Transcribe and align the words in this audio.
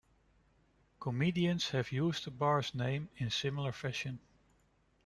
Comedians 0.99 1.69
have 1.69 1.91
used 1.91 2.25
the 2.25 2.31
bar's 2.31 2.73
name 2.73 3.07
in 3.17 3.29
similar 3.29 3.71
fashion. 3.71 4.17